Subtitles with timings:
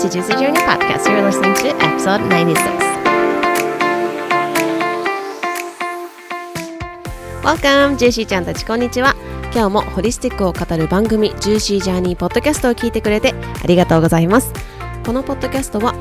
[0.00, 1.04] to Juicy Journey Podcast.
[1.10, 2.56] You're listening to episode 96.
[7.42, 7.98] Welcome!
[7.98, 9.14] ジューシーちゃんたちこんにちは。
[9.52, 14.54] 今日もホリスティックを語る番組 Juicy Journey Podcast を聞いてくれてありがとうございます
[15.04, 15.94] このポッドキャストは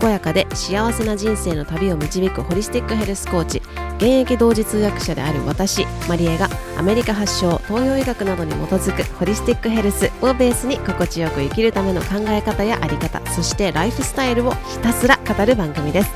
[0.00, 3.62] 健やかで幸せな人生の旅を導くホリスティックヘルスコーチ
[3.98, 16.10] 現役同時通訳者である私マリエがアメリカ発祥東洋医学などに基づくホリスティックヘルスをベースに心地よく生きるための考え方やあり方そしてライフスタイルをひたすら語る番組です。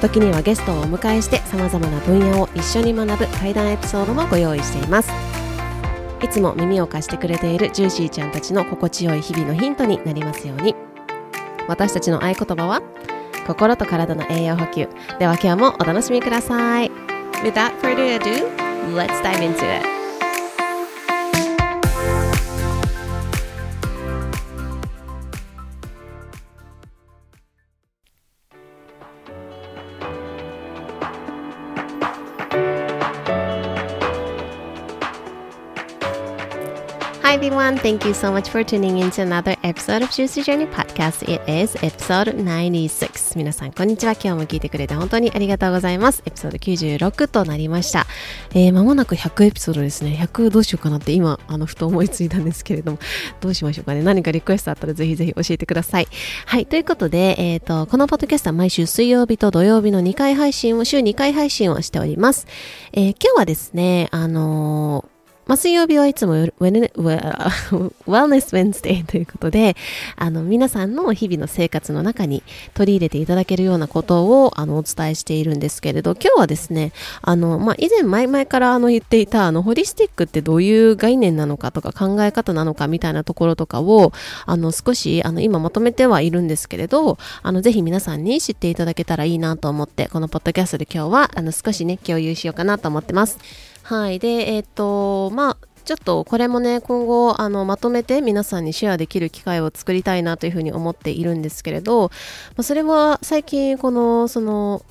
[0.00, 5.10] 時にはゲストをお迎えしてさまざまな分野を一緒に学ぶ対談エピソードもご用意しています。
[6.22, 10.74] いつも耳を貸してくれているジューシーちゃんたちの心地よい日々のヒントになりますように。
[11.68, 12.82] 私たちの合言葉は
[13.46, 14.88] 心と体の栄養補給。
[15.18, 16.90] では今日もお楽しみください。
[17.42, 18.48] Without further ado,
[18.94, 19.97] let's dive into it.
[37.48, 41.26] Everyone, thank you so much for tuning in to another episode of Juicy Journey Podcast.
[41.26, 43.38] It is episode 96.
[43.38, 44.12] 皆さん、こんにちは。
[44.12, 46.22] 今日も聞いてくれて本当にありがとうございます。
[46.26, 48.06] エピソード96となりました。
[48.50, 50.18] えー、間もなく100エピソードですね。
[50.20, 52.98] 100どうしようかなって今、あの、ふと思いついたんですけれども、
[53.40, 54.02] どうしましょうかね。
[54.02, 56.08] 何かリクエストあったらぜひぜひ教えてください。
[56.44, 62.46] はい、ということで、えっ、ー、と、このポッドキャストは毎週水曜日と土曜日の2回配信を、週2回配信をしております。
[62.92, 65.17] えー、今日はですね、あのー
[65.48, 67.20] まあ、水曜日はいつもウェネ、ウェ、
[68.06, 69.76] Wellness Wednesday ということで、
[70.14, 72.42] あの、皆さんの日々の生活の中に
[72.74, 84.12] 取り入れていただけるようなことを、あの、お伝えしているんですけれど、今日はですね、あの、まあ、以前前々からあの言っていた、あの、ホリスティックってどういう概念なのかとか考え方なのかみたいなところとかを、
[84.44, 93.38] あの、少し、あの、今まとめてはいるんですけれど、あの、ぜひ皆さんに知っていただけたらいいなと思って、このポッドキャストで今日は、あの、少しね、共有しようかなと思ってます。
[93.88, 94.18] はい。
[94.18, 95.56] で、えっ、ー、と、まあ、
[95.86, 102.10] ちょっとこれもね、今後、あの、まとめて皆さんにシェアできる機会を作りたいなというふうに思っているんですけれど、
[102.54, 104.84] ま、それは最近、この、その、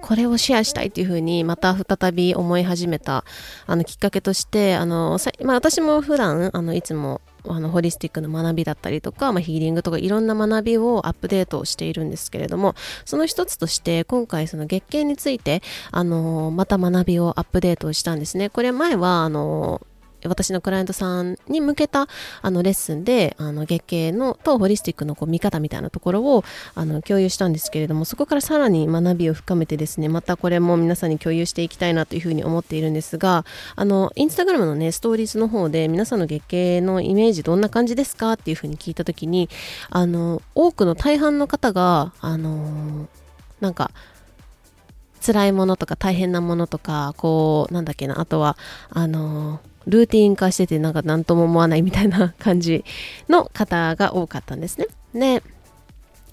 [0.00, 3.24] これをシェアしたいっていうふうにまた再び思い始めた
[3.66, 12.74] あのきっかけとしてあの、まあ、私も普段あのいつもあのホリスティックの学びだったりとか、まあ、ヒーリングとかいろんな学びをアップデートしているんですけれども
[13.04, 18.50] その一つとして今回その月経についてあのまた学びをアップデートしたんですね。
[18.50, 19.80] これ前はあの
[20.28, 22.08] 私のクライアントさんに向けた
[22.42, 26.44] あのレッスンであの月経のとホリスティックのこう見方みたいなところを
[26.74, 33.44] あの共有したんですけれどもそこからさらに学びを深めてですねまたこれも皆さんに共有していきたいなというふうに思っているんですが
[33.74, 39.48] あのインスタグラムのねストーリーズの方で皆さんの月経のイメージどんな感じですかっていうふうに聞いた時に
[39.90, 43.08] あの多くの大半の方があの
[43.60, 43.90] なんか
[45.26, 48.56] 辛いものとか大変なものとかこうなんだっけなあとは
[48.90, 52.84] あのルーティン化しててなんか何とも思わないみたいな感じ
[53.28, 54.86] の方が多かったんですね。
[55.14, 55.42] で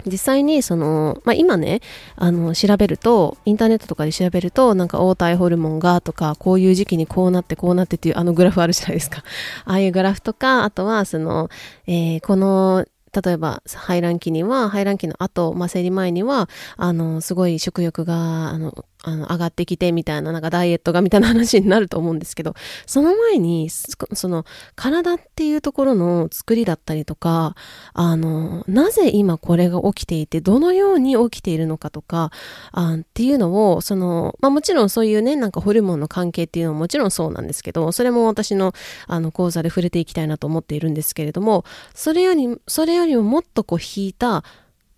[0.06, 1.80] 実際にその、まあ、今ね
[2.16, 9.22] あの調べるとインターネットとかで調べるとなんか黄体ホルモンがとかこういう時期にこうなってこうなってっていうあのグラフあるじゃないですか
[9.64, 11.48] ああいうグラフとかあとはその、
[11.86, 12.86] えー、この
[13.22, 22.54] 例えば排卵期には排卵期の後、まあ、生理前にはあのすごい食欲があのあの上がってきてみたいななんかダイエットがみたいな話になると思うんですけど
[22.86, 27.54] その前にその体っていうところの作りだったりとか
[27.92, 32.30] あのなぜ今これが起きていてどのように起きているのかとか
[32.72, 38.72] あっていうのをその、まあ、もちろんそういうねなんかホルモンの関係っていうのももちろんそうなんですけどそれも私の
[39.06, 44.44] あの講座で触れていきたいなと思っているんですけれどもそれよりそれよりももっとこう引いた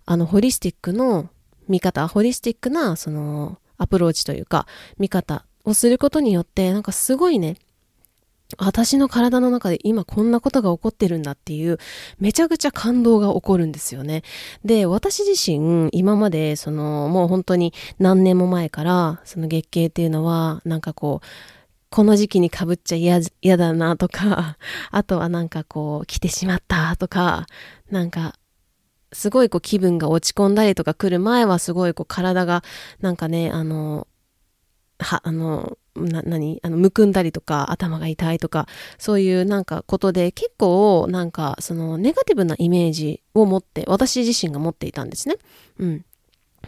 [0.05, 1.29] あのホリスティックの
[1.69, 4.67] 見方ホリスティックなそのアプローチというか、
[4.99, 7.57] 見方をすることによって、なんかすごいね、
[8.59, 11.79] 私の体の中で今こんなことが起こってるんだっていう、
[12.21, 14.23] めちゃくちゃ感動が起こるんですよね。
[14.65, 21.27] で、私自身、今まで、その、もう本当に何年も前から、その月経っていうのは、なんかこう、
[21.91, 24.59] この時期に被っちゃ嫌だなとか、
[24.91, 27.47] あとはなんかこう、来てしまったとか、
[27.91, 28.35] なんか
[29.13, 32.63] すごいこう気分が落ち込んだりとか来る前はすごいこう体が
[33.01, 34.07] なんかね、あの、
[34.99, 36.59] は、あの、な、何？
[36.63, 38.67] あの、むくんだりとか、頭が痛いとか、
[38.99, 45.37] そういうなんかことで結構なんかそのネガティブなイメージを持って、私自身が持っていたんですね。
[45.79, 46.05] うん。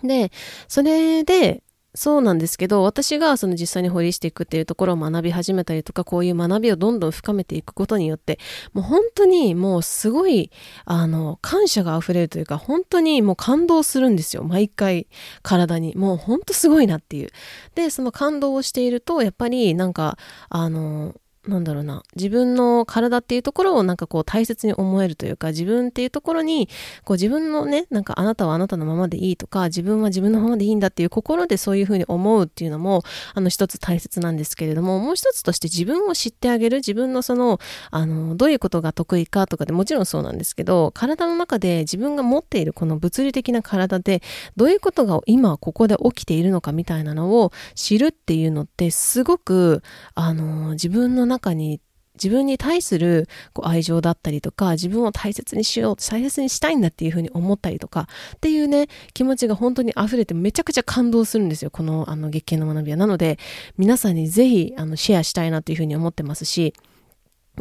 [0.02, 0.30] で、
[0.68, 1.62] それで、
[1.98, 8.38] そうなんですけど、私がその実際にホリスティックっていうところを学び始めたりとか、こういう学びをどんどん深めていくことによって、
[8.72, 10.52] もう本当にもうすごい、
[10.84, 14.44] あの、感謝が溢れるというか、本当にもう感動するんですよ。
[14.44, 15.08] 毎回
[15.42, 15.92] 体に。
[15.96, 17.30] もう本当すごいなっていう。
[17.74, 20.18] で、その感動をしていると、やっぱりなんか、
[20.50, 26.68] あの、なんだろうな、自分の体っていうところをなんかこう大切に思えるというか、自分っていうところに、
[27.04, 33.02] こう自分のね、なんかあなたはあなたのままでいいとか、自分は自分のままでいいんだっていう心でそういうふうに思うっていうのも、
[33.34, 37.58] あの一つ大切なんですけれども、もう一つとして自分を知ってあげる、自分のその、
[37.90, 44.22] あの、どういうことが得意かとかでもちろんそうなんですけど、体の中で自分が持っているこの物理的な体で、
[44.56, 49.82] どういうことが今ここで起きているのかみたいなのを知るっていうのってすごく、
[50.14, 51.80] あの、自分の中中に
[52.18, 61.70] 自分に対するこう愛情だったりとか、自分を大切にしよう、大切にしたいんだっていうふうに思ったりとか、っていうね、気持ちが本当に溢れてめちゃくちゃ感動するんですよ。
[61.70, 62.98] この、あの、月経の学びは。
[62.98, 63.38] なので、
[63.78, 66.74] 皆さんにぜひ、あの、シェアしたいなというふうに思ってますし、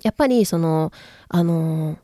[0.04, 0.92] やっぱり、その、
[1.30, 1.98] あの、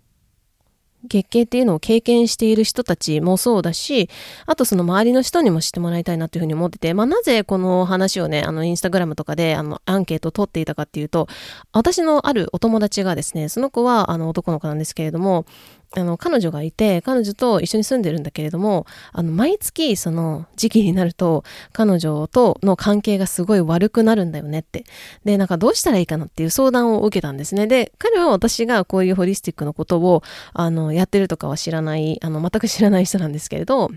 [1.07, 4.09] 月経っていうのを経験している人たちもそうだし、
[4.45, 11.27] あとその周りの人にも知ってもらいたいなというふうに思ってて、まあなぜこの話をね、あのインスタグラムとかであのアンケートを取っていたかっていうと、
[11.71, 15.45] 私のあるお友達がですね、その子はあの男の子なんですけれども、
[15.95, 24.85] あの、彼女がいて、彼女と一緒に住んでるんだけれども、あの、毎月、その、時期になると、彼女との関係がすごい悪くなるんだよねって。
[25.23, 27.67] で、なんかどうしたらいいかなっていう相談を受けたんですね。
[27.67, 30.23] で、彼は私がこういうホリスティックのことを、
[30.53, 33.91] あの、やってるとかは知らない、あの、全く知らない人なんですけれど、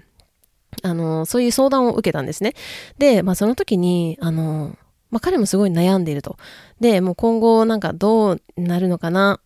[0.82, 2.52] あの、そういう相談を受けたんですね。
[2.98, 4.76] で、まあ、その時に、あの、
[5.10, 6.36] まあ、彼もすごい悩んでいると。
[6.80, 9.40] で、もう今後なんかどうなるのかな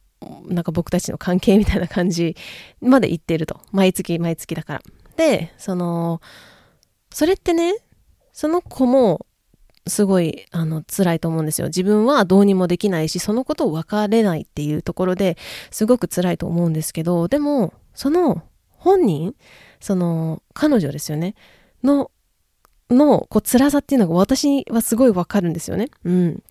[0.47, 2.37] なんか僕たちの関係みたいな感じ
[2.81, 3.61] まで言ってると。
[3.73, 4.83] 毎月毎月だから。
[5.17, 6.21] で、その、
[7.11, 7.75] それってね、
[8.33, 9.27] その子も
[9.87, 11.69] すごい、あの、辛いと思うんですよ。
[11.69, 15.37] 自分はどうにもできないし、そのことを分かれないっていうところで
[15.71, 19.35] すごく辛いと思うんですけど、でも、その本人、
[19.81, 21.35] その彼女ですよね、
[21.83, 22.11] の、
[22.91, 25.91] の、こう、辛さっていうのが私はすごいわかるんですよね。
[26.05, 26.43] うん。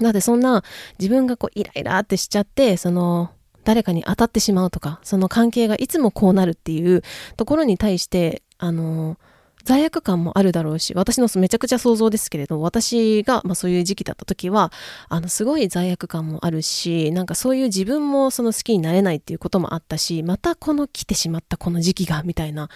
[0.00, 0.64] だってそんな
[0.98, 3.30] 自分がこうイライラってしちゃって、その
[3.64, 7.02] 誰かに当たってしまうとか、その関係がいつもこうなるっていう
[7.36, 9.18] ところに対して、あの、
[9.64, 14.70] 罪悪感もあるだろうし、私のめちゃくちゃ想像ですけれど、私が、まあ、そういう時期だった時は、
[15.08, 22.68] あの、すごい罪悪感もあるし、なんかそういう自分もその好きになれないっていうこともあったし、またこの来てしまったこの時期が、みたいな、っ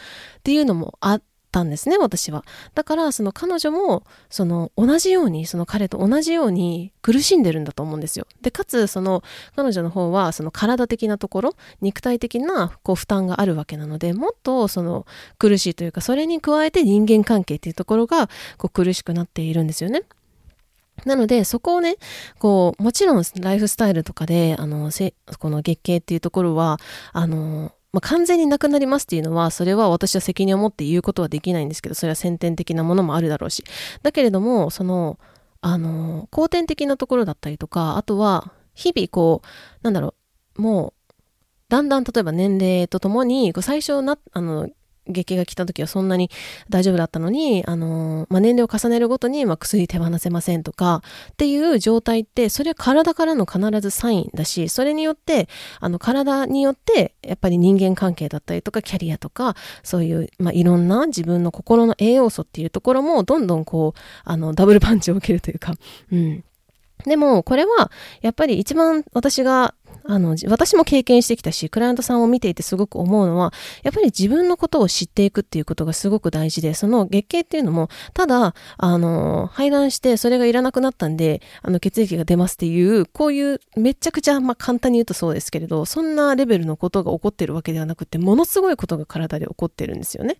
[0.42, 2.44] ていうのもあっ、たんですね、私は。
[2.74, 8.26] だから、その彼女も、その同じように、その彼と同じように苦しんでるんだと思うんですよ。
[8.42, 9.22] で、かつ、その
[9.56, 15.06] 彼女の方は、その体的なところ、肉体的なこう負担があるわけなので、もっとその
[15.38, 20.02] 苦しいというか、それに加えて人間関係っていうところがこう苦しくなっているんですよね。
[21.04, 21.96] なので、そこをね、
[22.38, 24.90] こう、もちろんライフスタイルとかで、あの、
[25.38, 26.78] この月経っていうところは、
[27.12, 33.64] あの、まあ、完全になくなりますっていうのは、それは私は責任を持って言うことはできないんですけど、それは先天的なものもあるだろうし。
[34.02, 35.18] だけれども、その、
[35.60, 39.48] あの、後天的なところだったりとか、あとは、日々こう、
[39.82, 40.14] なんだろ
[40.56, 41.12] う、もう、
[41.68, 44.68] だんだん例えば年齢とともに、最初な、あの、
[45.08, 46.30] 劇が来た時はそんなに
[46.68, 51.02] 大丈夫だったのに、あの、まあ、年齢を重ねるごとに、まあ、薬手放せませんとか、
[51.32, 55.48] っていう状態って、それは体からの必ずサインだし、それによって、
[55.80, 65.74] あの、体によって、やっぱり人間関係だったりとか、キャリアとか、そういう、まあ、いろんな自分の心の栄養素っていうところも、どんどんこう、あの、ダブルパンチを受けるというか、
[66.12, 66.44] うん。
[67.04, 67.90] でも、これは、
[68.22, 69.74] やっぱり一番私が
[70.10, 90.38] あの、私も経験してきたし、クライアントさんを見ていてすごく思うのは、やっぱり自分のことを知っていくっていうことがすごく大事で、その月経っていうのも、ただ、あの、排卵してそれがいらなくなったんで、あの、血液が出ますっていう、こういうめちゃくちゃ、まあ、簡単に言うとそうですけれど、そんなレベルのことが起こってるわけではなくて、ものすごいことが体で起こってるんですよね。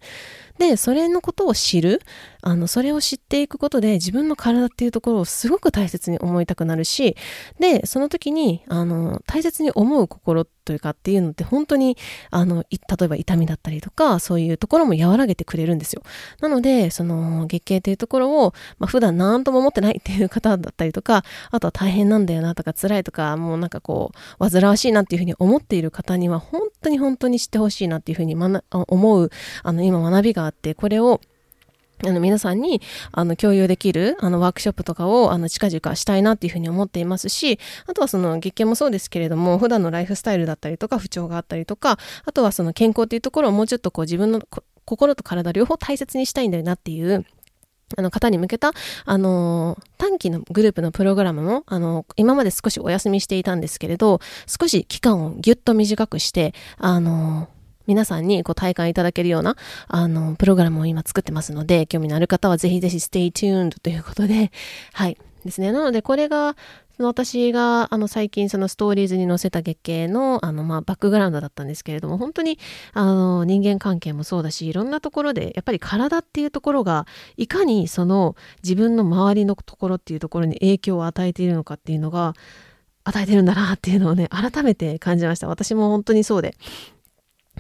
[0.59, 2.01] で、それのことを知る、
[2.41, 7.17] あの、それを知っていくことで自分の体っていうところをすごく大切に思いたくなるし、
[7.61, 11.97] で、その時に、あの、大切に思う心というかっていうのって本当に、
[12.31, 16.03] あの、例えば痛みだったりとか、そういうところも和らげてくれるんですよ。
[16.41, 29.31] なので、その、月経っていうところを、まあ、普段何とも思ってないっていう方だったりとか、あとは大変なんだよなとか、辛いとか、もうなんかこう、煩わしいなっていうふうに思っている方には、本当に本当に知ってほしいなっていうふうに、ま、思う、
[29.63, 31.21] あの、今学びがあって、これを、
[32.07, 32.81] あの、皆さんに、
[33.13, 44.41] あの、共有できる、あの、ワークショップとかを、あの、近々したいなっていうふうに思っていますし、あとはその、月経もそうですけれども、普段のライフスタイルだったりとか、不調があったりとか、あとはその、健康っていうところをもうちょっとこう、自分の
[44.85, 47.27] 心と体両方大切にしたいんだよなっていう、
[47.97, 48.73] あの方に向けた、
[49.07, 57.49] あの短期のグループのプログラムも、あの今まで少しお休みしていたんですけれど、少し期間をぎゅっと短くして、あの
[57.89, 59.57] 皆さんにこう体感いただけるような、
[59.89, 64.53] あの、プログラムを今作ってますので、興味のある方はぜひぜひ stay tuned ということで、
[64.93, 65.17] はい。
[65.45, 65.73] ですね。
[65.73, 66.55] なので、これが、
[66.99, 72.59] 私が、あの、最近そのストーリーズに載せた月経の、あの、まあ、バックグラウンドだったんですけれども、本当に、
[72.93, 82.35] あの、人間関係もそうだし、いろんなところで、やっぱり体っていうところが、いかにその自分の周りのところっていうところに影響を与えているのかっていうのが、
[83.05, 85.49] 与えてるんだなっていうのをね、改めて感じました。
[85.49, 86.57] 私も本当にそうで。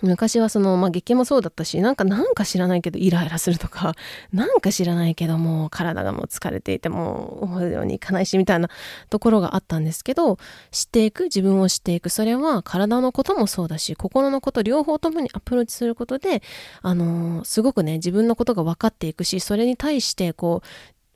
[0.02, 3.94] 昔はその、まあ、月経もそうだったし、なんか、なんか知らないけどイライラするとか、
[4.32, 8.68] なんか知らないけどもう体がもう疲れていてもう思うようにいかないしみたいな
[9.10, 10.38] ところがあったんですけど、
[10.70, 16.42] 知っていく、自分を知っていく、それは体のこともそうだし、心のこと両方ともにアプローチすることで、
[16.82, 20.68] あのー、すごくね、自分のことが分かっていくし、それに対してこう、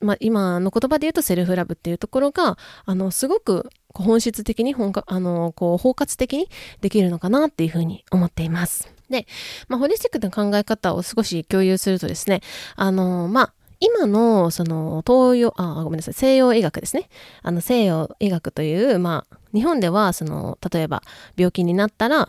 [0.03, 6.49] まあ、今の言葉で言うとセルフラブっていうところが、あの、すごく本質的に本、あの、こう、包括的に
[6.81, 8.93] できるのかなっていうふうに思っています。
[9.11, 9.27] で、
[9.69, 12.41] まあ、ホリスティックな考え方を少し共有するとですね、
[12.77, 17.09] あの、まあ、今の、その、東洋、あ、ごめんなさい、西洋医学ですね。
[17.43, 21.03] あの、西洋医学という、まあ、日本では、その、例えば、
[21.37, 22.29] 病気になったら、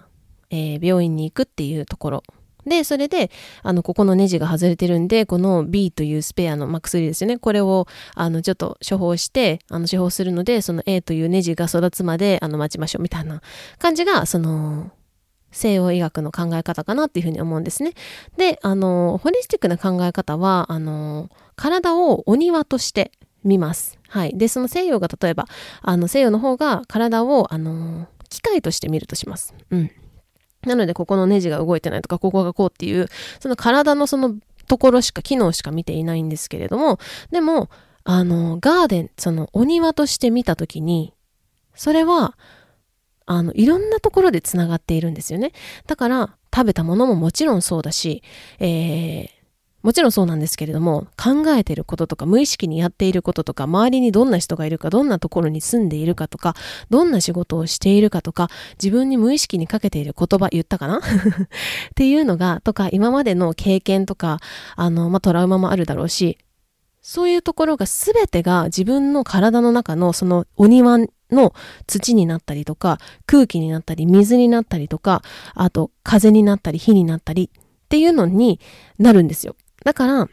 [0.49, 2.23] えー、病院に行くっていうところ
[2.65, 7.37] で、それで、あの、ここのネジが外れてるんで、この B というスペアの、まあ、薬ですよね。
[7.37, 13.41] これを、あの、ちょっと処方して、あの、処方するので、その A というネジが育つまで、あの、待ちましょう、みたいな
[13.79, 14.91] 感じが、その、
[15.51, 17.93] 西洋医学の考え方かなっていうふうに思うんですね。
[18.37, 23.11] で、あの、ホリスティックな考え方は、あの、体をお庭として
[23.43, 23.99] 見ます。
[24.09, 24.37] はい。
[24.37, 25.45] で、その西洋が例えば、
[25.81, 29.53] あの、西洋の方が体を、あの、機械として見るとします。
[29.69, 29.91] うん。
[30.65, 33.07] なので、ここのネジが動いてないとか、ここがこうっていう、
[33.39, 34.35] その体のその
[34.67, 36.99] ところしか、機能しか見ていないんですけれども、
[37.31, 37.69] でも、
[38.03, 41.13] あの、ガーデン、そのお庭として見たときに、
[41.75, 42.37] それは、
[43.25, 45.53] あの、いろんなところで繋がっているんですよね。
[45.87, 48.21] だから、食べたものももちろんそうだし、
[48.59, 49.27] えー、
[49.83, 56.55] もちろんそうなんですけれども、考えていることとか、無意識にやっていることとか、周りにどんな人がいるか、どんなところに住んでいるかとか、
[56.89, 58.49] どんな仕事をしているかとか、
[58.81, 60.99] 自分に無意識にかけている言葉、言ったかな？
[60.99, 61.01] っ
[61.95, 64.39] ていうのが、とか、今までの経験とか、
[64.77, 66.37] あの、まあ、トラウマもあるだろうし、
[67.01, 70.99] そういうところが全てが自分の体の中のそのお庭
[71.31, 71.53] の
[71.85, 75.21] 土になったりとか、空気になったり、水になったりとか、
[75.53, 78.61] あと風になったり、火になったりっていうのに
[78.97, 79.57] なるんですよ。
[79.83, 80.29] だから、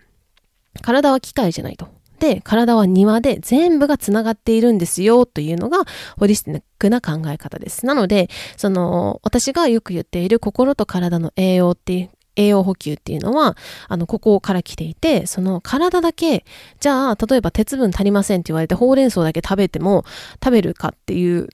[0.82, 1.88] 体は機械じゃないと。
[2.20, 5.78] で、体は庭で全部が繋がっているんですよというのが
[6.18, 7.86] ホリスティックな考え方です。
[7.86, 13.56] なので、その、私がよく言っている心と体の栄養っていう栄養補給っていうのは、
[13.88, 16.44] あの、ここから来ていて、その体だけ、
[16.78, 20.04] じゃあ、例えば鉄分足りませんって言われて、ほうれん草だけ食べても、
[20.42, 21.48] 食べるかっていう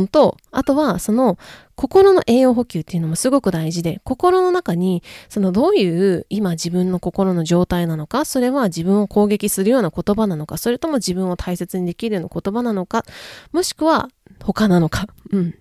[0.00, 1.38] のと、あとは、その、
[1.74, 13.04] 心の栄養補給っていうのもすごく大事で、心の中に、そのどういう今自分の心の状態なのか、それは自分を攻撃するような言葉なのか、それとも自分を大切にできるような言葉なのか、
[13.52, 14.08] もしくは
[14.42, 15.06] 他なのか。
[15.30, 15.54] うん。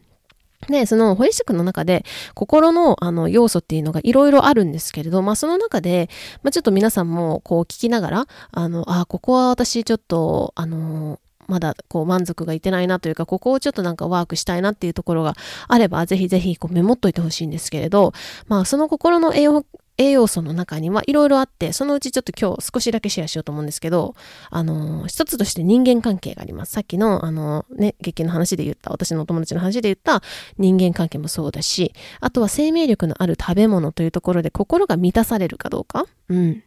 [0.68, 6.10] で、そのホリスティックの中で心のあの要素っていうのがいろいろあるんですけれど、まあその中で、
[6.44, 11.20] まあちょっと皆さんもこう聞きながら、あの、あ、ここは私ちょっと、あの、
[11.52, 15.36] まだこう満足がいってないなというか、ここをちょっとなんかワークしたいなっていうところが
[15.68, 18.14] あれば、ぜひぜひこうメモっといてほしいんですけれど、
[18.48, 19.66] まあその心の栄養
[19.98, 24.16] 栄養素の中にはいろいろあって、そのうちちょっと今日少しだけシェアしようと思うんですけど、
[24.50, 26.72] あの、一つとして人間関係があります。
[26.72, 30.24] さっきの、あの、ね、劇の話で言った、私のお友達の話で言った
[30.58, 36.06] 人間関係もそうだし、あとは生命力のある食べ物というところで心が満たされるかどうか。
[36.30, 36.64] うん。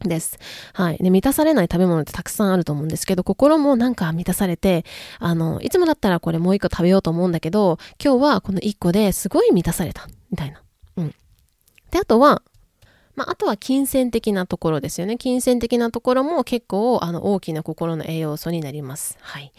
[0.00, 0.38] です。
[0.74, 0.98] はい。
[0.98, 4.84] で、満たされない食べ物ってたくさんあると思うんですけど、心もなんか満たされて、
[5.18, 10.08] あの、いつもだったらこれもう一個食べようと思うんだけど、今日はこの一個ですごい満たされた。
[10.30, 10.62] みたいな。
[10.96, 11.14] うん。
[11.90, 12.42] で、あとは、
[13.18, 15.16] まあ、あとは金銭的なところですよね。
[15.16, 19.18] 金銭的なところも結構、あの、大きな心の栄養素になります。
[19.20, 19.52] はい。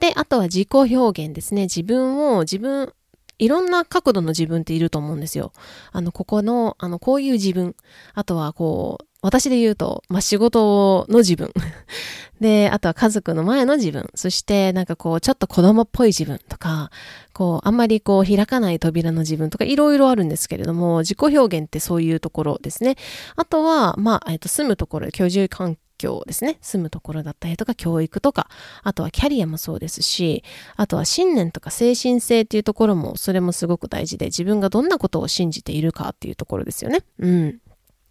[0.00, 1.62] で、あとは自己表現ですね。
[1.62, 2.92] 自分を、自分、
[3.38, 5.52] いろんな角度の自分っていると思うんですよ。
[5.92, 7.76] あの、ここの、あの、こういう自分。
[8.14, 11.50] あとは、こう、私で言うと、まあ、仕事の自分。
[12.42, 14.10] で、あとは家族の前の自分。
[14.14, 16.90] そして、なんかこう、ちょっと子供っぽい自分とか、
[17.32, 22.96] こう、あんまりこう、開かない扉の自分とか、いろいろあるんですけれども、自己表現ってそういうところですね。
[23.36, 26.58] あとは、まあ、えっと、住むところ、居住環境ですね。
[26.60, 28.48] 住むところだったりとか、教育とか、
[28.82, 30.44] あとはキャリアもそうですし、
[30.76, 37.00] あとは信念とか精神性っていうところも、それもすごく大事で、自分がどんなことを信じているかっていうところですよね。
[37.18, 37.60] うん。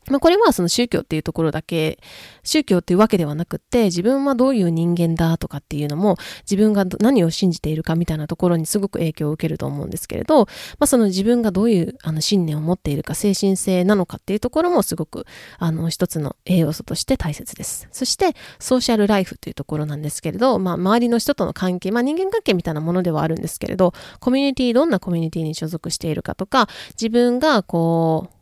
[0.10, 2.00] まあ、これはその宗教っていうところだけ、
[2.44, 10.46] 宗教っていうわけではなくって、自分はどういう人間だとかっていうのも、自分が何を信じているかみたいなところにすごく影響を受けると思うんですけれど、ま
[10.82, 15.26] あ、その自分がどういうあの信念を持っているか、精神性なのかっていうところもすごく、
[15.58, 17.88] あの、一つの栄養素として大切です。
[17.92, 28.33] そして、ソーシャルライフというところなんですけれど、まあ、周りの人との関係、まあ、人間関係みたいなものではあるんですけれど、コミュニティ、どんなコミュニティに所属しているかとか、自分がこう、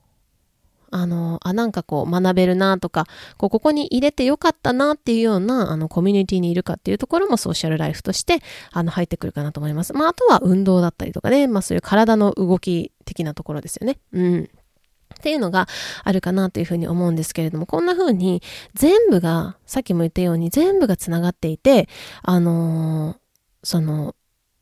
[0.92, 3.08] あの、あ、なんかこう学べるなとか、
[3.38, 8.40] こうここに入れてよかったなっていうような、あの、コミュニティにいるかっていうところもソーシャルライフとして、
[8.72, 9.94] あの、入ってくるかなと思います。
[9.94, 13.98] まあ、あとは運動だったりとかね、まあそういう体の動き的なところですよね。
[14.12, 14.50] うん。
[15.14, 15.68] っていうのが
[16.04, 18.42] あるかなというふうに思うんですけれども、こんな風に
[18.74, 21.88] 全部が、さっきも言ったように全部が繋がっていて、
[22.24, 23.18] あのー、
[23.64, 24.16] その、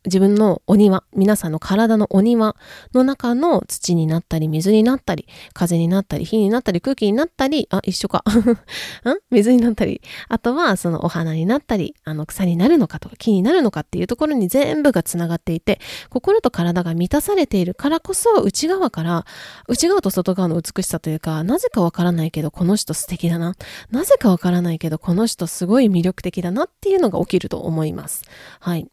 [0.10, 2.56] 自分のお庭、皆さんの体のお庭
[2.94, 8.24] の中の土になったり、水になったり、風になったり、火になったり、空気になったり、あ、一緒か。
[9.06, 9.18] ん？
[9.30, 19.26] 水になったり、あとはそのお花になったり、あの草になるのかとか木になるのかっていうところに全部がつながっていて、心と体が満たされているからこそ、内側から、
[19.68, 23.56] 内側と外側の美しさというか、なぜかわからないけど、この人素敵だな。
[23.92, 28.24] なぜかわからないけど、この人すごい魅力的だなっていうのが起きると思います。
[28.60, 28.90] はい。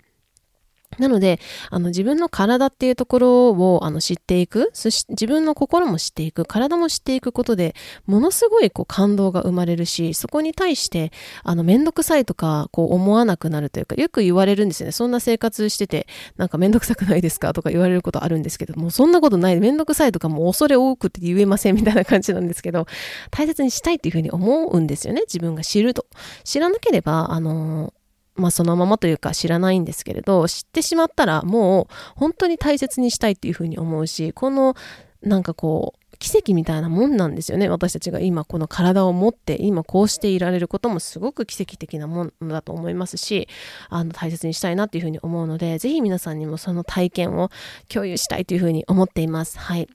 [0.99, 1.41] なので、
[1.71, 7.75] あの自分の体っていうところをあの知っていく、そし自分の心も知っていく、体も知っていくことで、
[8.07, 11.13] ものすごいこう感動が生まれるし、そこに対して、
[11.43, 14.93] あのめんどくさいとか、こう思わなくなるというか、よく言われるんですよね。
[14.93, 17.53] そんな生活してて、なんかめんどくさくないですか？
[17.53, 19.61] とか言われることあるんですけどもう、そんなことない。
[19.61, 22.87] めんどくさいとかもう恐れ多くて言えませんみたいな感じなんですけど、
[23.31, 25.23] 大切にしたいっていうふうに思うんですよね。
[25.23, 26.07] 自分が知ると。
[26.45, 27.93] 知らなければ、あの
[28.37, 34.75] まあそのままというか知らないんですけれど、知ってしまったらもう本当に大切にしたいっていうふうに思うし、この
[35.23, 37.69] なんかこう、奇跡みたいなもんなんですよね。
[37.69, 43.49] 私たちが今この体を持って今こうしていられることもすごく奇跡的なもんだと思いますし、
[43.91, 47.51] あの大切にしたいなっていうふうに思うので、ぜひ皆さんにもその体験を
[47.89, 49.59] 共有したいというふうに思っています。
[49.59, 49.89] はい。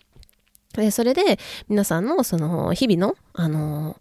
[0.91, 3.97] それで皆さんのその日々のあの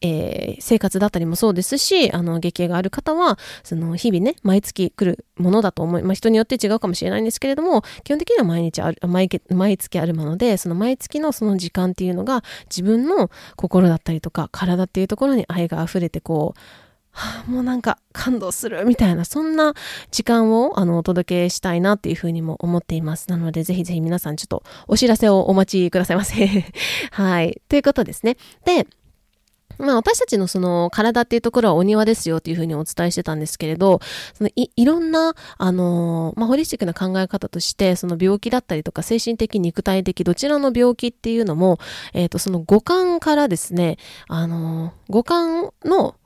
[0.00, 16.60] えー、生活だったりもそうですし、あの、月経がある方は、その、日々ね、毎月来るものだと思い、まあ、人によって違うかもしれないんですけれども、基本的には毎日ある、毎毎月あるもので、その毎月のその時間っていうのが、自分の心だったりとか、体っていうところに愛が溢れて、こう、
[17.10, 19.74] はあ、もうなんか感動するみたいな、そんな
[20.12, 23.28] 時間をあのお届けしたいなっていうふうにも思っています。
[23.28, 26.46] なので、ぜひぜひ皆さんちょっとお知らせをお待ちくださいませ。
[27.10, 27.60] はい。
[27.68, 28.36] ということですね。
[28.64, 28.86] で、
[29.78, 34.00] まあ私たちのその体っていうところはお庭ですよっていうふうにお伝えしてたんですけれど、
[34.34, 41.78] そのいいろんな、あのまあホリスティックな考え方として、その病気だったりとか精神的、肉体的、どちらの病気っていうのも、
[42.12, 46.16] えっ、ー、とその五感からですね、あの五感の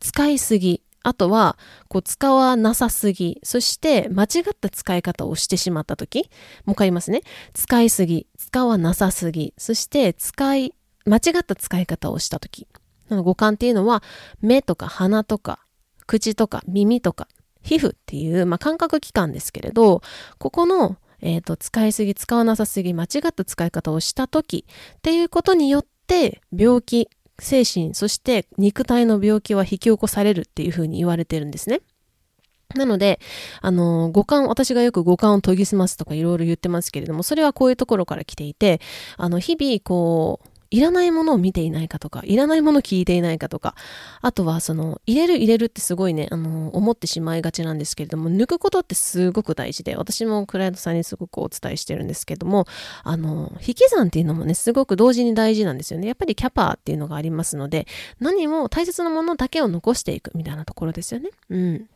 [0.00, 6.30] 使いすぎ、あとは、こう、使わなさすぎ、そして、間違った使い方をしてしまったとき、
[6.64, 7.22] もう一回言いますね。
[7.54, 12.68] 使いすぎ、使わなさすぎ、そして、使い、間違った使い方をしたとき。
[13.10, 14.02] 五感っていうのは
[14.40, 15.58] 目とか鼻とか
[16.06, 17.28] 口とか耳とか
[17.62, 20.02] 皮膚っていう、まあ、感覚器官ですけれど、
[20.38, 31.80] ここの、え、ー、と、使いすぎ、使わなさすぎ、間違った使い方をした時っていうことによって、病気、精神、そして肉体の病気は引き起こされるっていうふうに言われてるんですね。
[32.74, 33.20] なので、
[33.60, 38.80] あの、五感、私がよく五感を研ぎ澄ますとかいろいろ言ってますけれども、それはこういうところから来ていて、
[39.16, 43.74] あの、日々、こう、いらないものを見ていないかとか、いらないもの聞いていないかとか、
[44.22, 52.66] あとはその、入れる入れるってすごいね、あの、思ってしまいがちなんですけれども、抜くことってすごく大事で、私もクライアントさんにすごくお伝えしてるんですけども、
[53.04, 56.06] あの、引き算っていうのもね、すごく同時に大事なんですよね。
[56.06, 57.86] やっぱりキャパーっていうのがありますので、
[58.18, 61.28] 何も大切なものだけを残していくみたいなところですよね。
[61.50, 61.86] うん。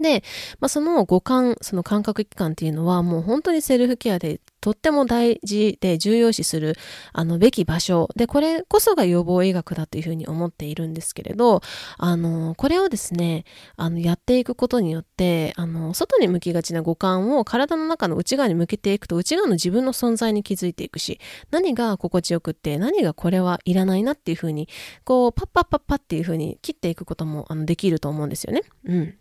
[0.00, 0.22] で、
[0.60, 6.74] まあ、その五感、その感覚器官っていうのはもう本当にセルフケアでとっても大事で重要視する
[7.12, 11.60] あのべき場所で、これこそが予防医学だというふうに思っているんですけれど、
[11.98, 13.44] あの、これをですね、
[13.76, 21.20] あの、やっていくことによって、あの、外に向きがちな五感を体の中の内側に向けていくと、内側の自分の存在に気づいていくし、
[21.52, 24.68] 何が心地よくって、何がこれはいらないなっていうふうに、
[25.04, 28.62] こう、パッパッパッパっていうふうに切っていくこともあのできると思うんですよね。
[28.84, 29.14] うん。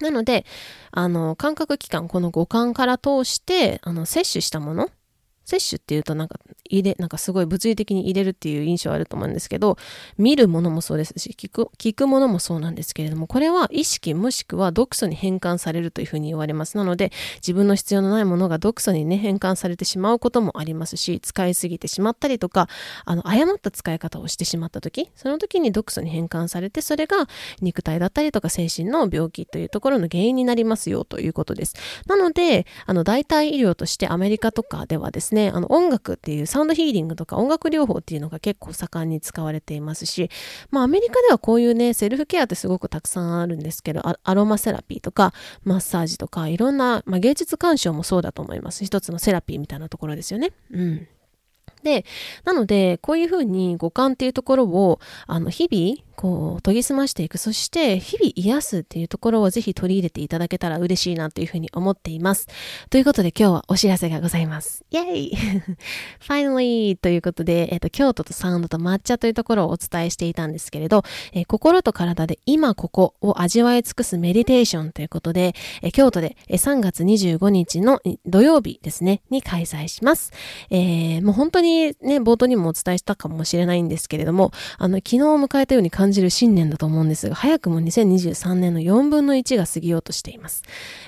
[0.00, 0.44] なので、
[0.90, 4.90] あの、感覚器官、この五感から通して、あの、摂取したもの
[5.44, 6.38] 摂取っていうとなんか
[6.72, 9.76] 入れ、なんかすごい物理的に入れるっていう印象あると思うんですけど、
[10.18, 16.76] 見るものもそうですし、聞く、聞くものもそうなんですけれども、これは意識もしくは毒素に変換されるというふうに言われます。
[16.76, 22.68] なので、自分の必要のないものが毒素にね、変換されてしまうこともありますし、使いすぎてしまったりとか、
[23.04, 27.28] あの、誤った使い方をしてしまった時、その時に毒素に変換されて、それが
[27.60, 31.74] 肉体だったりとか精神の病気というところの原因になりますよということです。
[32.06, 40.30] なので、あの、代替医療としてアメリカとかではですね、あの、音楽っていうサウンドヒーリングとか音楽療法っていうのが結構盛んに使われていますし、
[40.70, 45.32] まあアメリカではこういうね、セルフケアってすごくたくさんあるんですけど、アロマセラピーとか
[45.64, 48.84] マッサージとかいろんな、まあ、芸術鑑賞もそうだと思います。
[48.84, 50.52] 一つのセラピーみたいなところですよね。
[50.72, 51.08] うん。
[51.82, 52.04] で、
[52.44, 57.36] なので、こういうふうに五感っていうところを、あの、日々、こう研ぎ澄ましていく。
[57.36, 62.46] そして日々癒すっていうところをぜひ取り入れていただけたら嬉しいなというふうに思っています。
[62.90, 64.84] ということで今日はお知らせがございます。
[64.90, 65.32] イェイ！
[66.22, 66.96] Finally!
[66.96, 80.32] ということで、えっ、ー、と京都とサウンドと抹茶というところをお伝えしていたんですけれど、えー、心と体で今ここを味わい尽くすメディテーションということで、えー、京都で3月25日の土曜日ですねに開催します、
[80.70, 90.62] えー、もう本当にね冒頭にもお伝えしたかもしれないんですけれどもあの昨日を迎えたように感じる新年だと思うんですが、早くも2023年の4分の1が過ぎようとしています。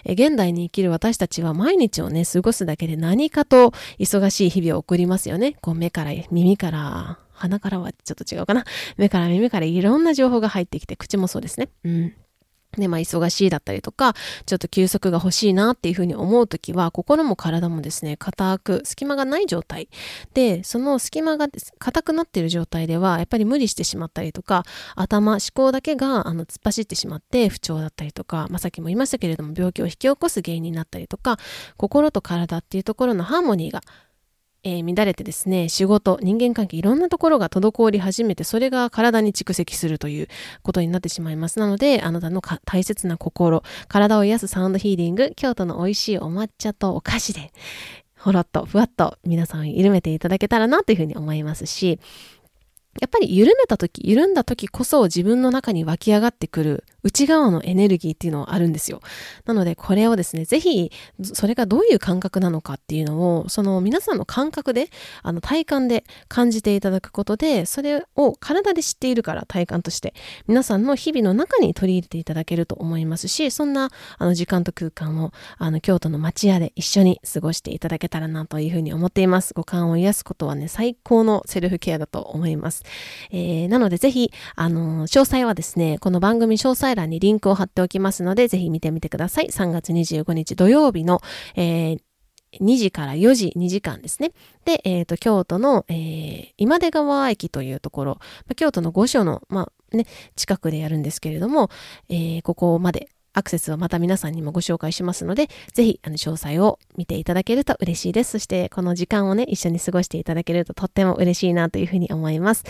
[0.05, 5.57] え現代に生きる私たちは毎日をね、過ごすだけで何かと忙しい日々を送りますよね。
[5.61, 8.65] こう目から、耳から、鼻からはちょっと違うかな。
[8.97, 11.69] 目から耳からいろんな情報が入ってきて、口もそうですね。
[11.85, 12.15] うん。
[12.77, 14.15] ね、まあ忙しいだったりとか、
[14.47, 19.89] ちょっと休息が欲しいなっていうふうに思うときは、心も体もですね、硬く、隙間がない状態。
[20.35, 24.65] で、その隙間が硬くなっている状態では、やっぱり無理してしまったりとか、
[24.97, 31.39] 頭、思考だけがあの突っ走ってしまって不調だったりとか、まあさっきも言いましたけれども、病気を引き起こす原因になったりとか、
[31.77, 33.81] 心と体っていうところのハーモニーが
[34.65, 40.29] えー、乱れてですね、仕事、人間関係、いろんなところが滞り始めて、それが体に蓄積するという
[40.63, 41.59] ことになってしまいます。
[41.59, 47.53] なので、あなたの大切な心、体を癒すサウンドヒーリング、京都の美味しいお抹茶とお菓子で、
[48.19, 52.01] ほろっと、ふわっと皆さんを緩めていただけたらなというふうに思いますし、
[53.01, 59.01] やっぱり緩めた時、緩んだ時こそ自分の中に湧き上がってくる内側のエネルギーっていうのはあるんですよ。
[59.45, 60.91] なのでこれをですね、ぜひ
[61.23, 64.89] それがどういう感覚なのかっていうのを、その皆さんの感覚で、
[65.23, 70.15] あの体感で感じていただくことで、それを体で知っているから体感として、
[70.47, 79.53] 皆さんの日々の中に取り入れていただけると思いますし、そんなあの時間と空間をあの京都の町屋で一緒に過ごしていただけたらなというふうに思っています。
[79.55, 82.84] 五感を癒すことはね、最高のセルフケアだと思います。
[83.31, 89.47] えー、なのでぜひ、あの詳細はですね、この番組詳細欄にリンクを貼っておきますので、ぜひ見てみてください。
[89.47, 91.21] 3月25日土曜日の、
[91.57, 91.99] えー
[92.61, 94.31] 2時から4時、2時間ですね。
[94.65, 98.19] で、えっ、ー、と、京都の、えー、今出川駅というところ、
[98.57, 101.71] 京都の御所の、まあ、ね、近くでやるんですけれども、
[102.09, 108.33] えー、ここまでアクセスをまた皆さんにもご紹介しますので、ぜひ、あの、詳細を見ていただけると嬉しいです。
[108.33, 112.65] そして、この時間をね、一緒に過ごしていただけるととっても嬉しいなというふうに思います。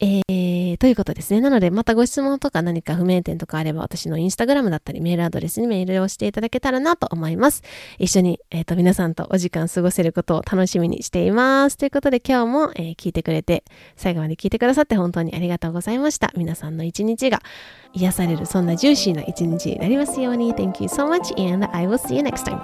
[0.00, 1.40] えー、ということですね。
[1.40, 7.62] なので、またご質問とか何か不明点とかあれば、私のインスタグラムだったり、メールアドレスにメールをしていただけたらなと思います。
[7.98, 11.76] 一緒に、えっ、ー、と、皆さんとお時間過ごせることを楽しみにしています。
[11.76, 13.62] ということで、今日も、えー、聞いてくれて、
[13.96, 16.32] 最後まで聞いてくださって本当にありがとうございました。
[16.36, 17.40] 皆さんの一日が
[17.92, 20.52] 癒される、そんなジューシーな一日になりますように。
[20.54, 22.60] Thank you so much and I will see you next time.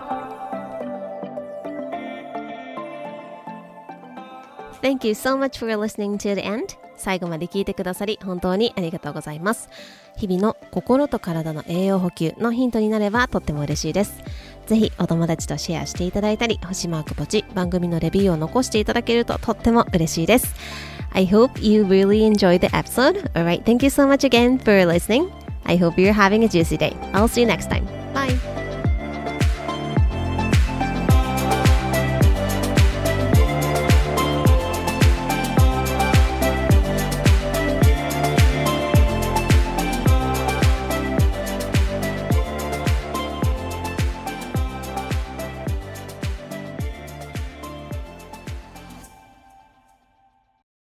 [4.83, 6.77] Thank you so much for listening to the end.
[7.01, 9.69] 最後まで聞いてくださり本当にありがとうございます
[10.17, 14.23] 日々の心と体の栄養補給のヒントになればとっても嬉しいです
[14.67, 20.55] ぜひお友達とシェアしていただいたり星マークポチ番組のレビューを残していただけるととっても嬉しいです
[21.13, 25.29] I hope you really enjoyed the episode alright thank you so much again for listening
[25.65, 27.85] I hope you're having a juicy day I'll see you next time
[28.15, 28.70] bye